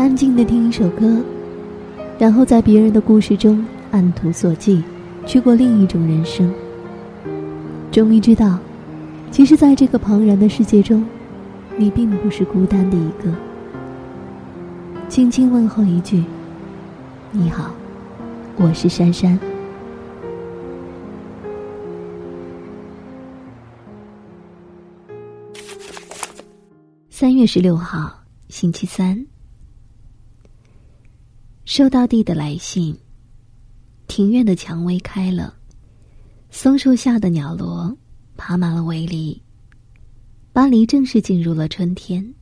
[0.00, 1.22] 安静的听一首歌，
[2.18, 4.82] 然后在别人的故事中按图索骥，
[5.26, 6.50] 去过另一种人生。
[7.92, 8.58] 终于知道，
[9.30, 11.04] 其实，在这个庞然的世界中，
[11.76, 13.30] 你并不是孤单的一个。
[15.06, 16.24] 轻轻问候一句
[17.30, 17.70] ：“你好，
[18.56, 19.38] 我是珊珊。”
[27.10, 28.10] 三月十六号，
[28.48, 29.26] 星期三。
[31.70, 32.98] 收到弟的来信。
[34.08, 35.54] 庭院的蔷薇开了，
[36.50, 37.96] 松树下的鸟罗
[38.36, 39.40] 爬满了围篱。
[40.52, 42.34] 巴黎正式进入了春天。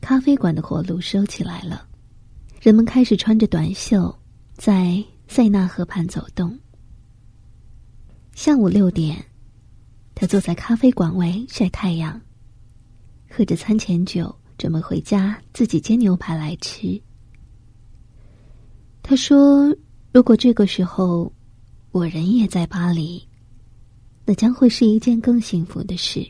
[0.00, 1.86] 咖啡馆的火炉收起来了，
[2.60, 4.12] 人们开始穿着短袖
[4.54, 6.58] 在塞纳河畔走动。
[8.32, 9.24] 下午六点，
[10.12, 12.20] 他坐在咖啡馆外晒太阳。
[13.30, 17.00] 喝着餐前酒，准备回家自己煎牛排来吃。
[19.06, 19.68] 他说
[20.14, 21.30] ：“如果这个时候
[21.90, 23.22] 我人也在巴黎，
[24.24, 26.26] 那将会是一件更幸福的事。”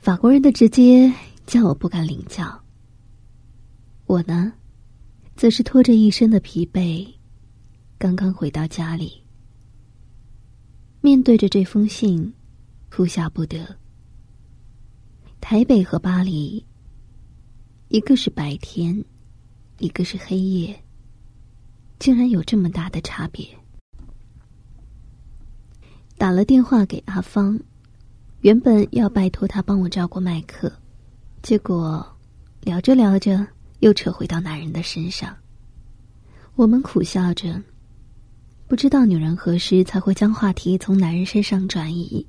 [0.00, 1.12] 法国人的直接
[1.46, 2.58] 叫我不敢领教。
[4.06, 4.50] 我呢，
[5.36, 7.06] 则是拖着一身的疲惫，
[7.98, 9.22] 刚刚回到家里，
[11.02, 12.32] 面对着这封信，
[12.90, 13.76] 哭笑不得。
[15.42, 16.64] 台北和巴黎，
[17.88, 19.04] 一个是白天，
[19.78, 20.74] 一个是黑夜，
[21.98, 23.46] 竟然有这么大的差别。
[26.16, 27.60] 打了电话给阿芳，
[28.40, 30.72] 原本要拜托他帮我照顾麦克，
[31.42, 32.06] 结果
[32.62, 33.46] 聊着聊着
[33.80, 35.36] 又扯回到男人的身上。
[36.54, 37.62] 我们苦笑着，
[38.66, 42.26] 不知道女人何时才会将话题从男人身上转移。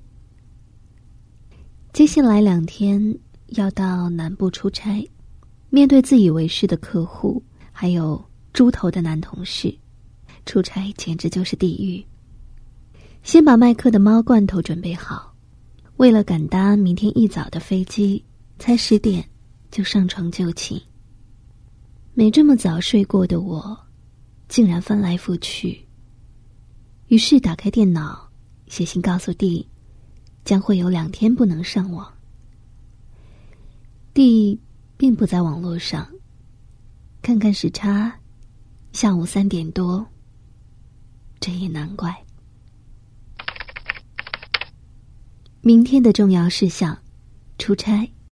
[1.94, 3.18] 接下来两天
[3.48, 5.10] 要到南部出差，
[5.70, 7.42] 面对自以为是的客户，
[7.80, 8.20] 还有
[8.54, 9.72] 猪头的男同事，
[10.48, 12.04] 出差简直就是地狱。
[13.22, 15.32] 先把麦克的猫罐头准备好，
[15.98, 18.26] 为了赶搭明天一早的飞机，
[18.58, 19.24] 才十点
[19.70, 20.82] 就上床就寝。
[22.16, 23.78] 没这么早睡过的我，
[24.48, 25.80] 竟然翻来覆去。
[27.10, 28.28] 于是打开电脑，
[28.66, 29.68] 写信告诉弟。
[30.44, 32.12] 将会有两天不能上网。
[34.16, 34.60] 弟
[34.96, 36.10] 并不在网络上。
[37.28, 38.10] 看看时差，
[38.94, 40.08] 下午三点多。
[41.42, 42.16] 这也难怪。
[45.60, 46.98] 明天的重要事项：
[47.58, 48.10] 出差。